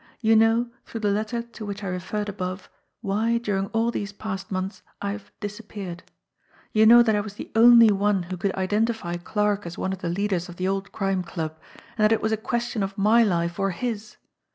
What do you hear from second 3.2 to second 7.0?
during all these past months I have 'disappeared.' You